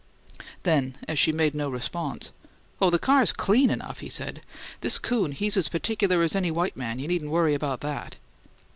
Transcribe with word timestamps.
Then 0.63 0.97
as 1.07 1.19
she 1.19 1.31
made 1.31 1.53
no 1.53 1.69
response, 1.69 2.31
"Oh, 2.81 2.89
the 2.89 2.97
car's 2.97 3.31
CLEAN 3.31 3.69
enough," 3.69 3.99
he 3.99 4.09
said. 4.09 4.41
"This 4.79 4.97
coon, 4.97 5.31
he's 5.31 5.57
as 5.57 5.69
particular 5.69 6.23
as 6.23 6.33
any 6.35 6.49
white 6.49 6.75
man; 6.75 6.97
you 6.97 7.07
needn't 7.07 7.29
worry 7.29 7.53
about 7.53 7.81
that." 7.81 8.15